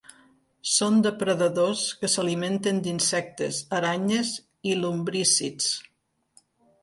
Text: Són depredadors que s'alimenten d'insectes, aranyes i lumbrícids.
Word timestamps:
Són 0.75 0.95
depredadors 1.07 1.83
que 1.99 2.09
s'alimenten 2.13 2.79
d'insectes, 2.87 3.59
aranyes 3.81 4.31
i 4.71 4.75
lumbrícids. 4.79 5.69